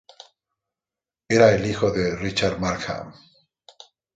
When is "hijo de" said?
1.57-2.15